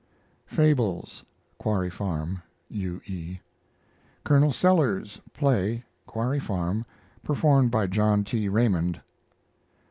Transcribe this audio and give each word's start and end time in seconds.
FABLES 0.47 1.23
(Quarry 1.59 1.91
Farm). 1.91 2.41
U. 2.69 2.99
E. 3.05 3.37
COLONEL 4.23 4.51
SELLERS 4.51 5.21
play 5.31 5.83
(Quarry 6.07 6.39
Farm) 6.39 6.87
performed 7.23 7.69
by 7.69 7.85
John 7.85 8.23
T. 8.23 8.49
Raymond. 8.49 8.99